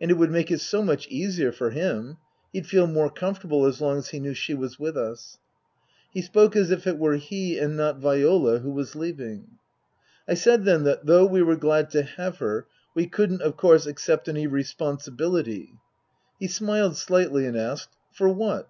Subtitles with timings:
[0.00, 2.16] And it would make it so much easier for him.
[2.52, 5.38] He'd feel more comfortable as long as he knew she was with us.
[6.12, 9.58] He spoke as if it were he and not Viola who was leaving.
[10.26, 13.86] I said then that though we were glad to have her we couldn't, of course,
[13.86, 15.74] accept any responsibility
[16.40, 18.68] He smiled slightly and asked," For what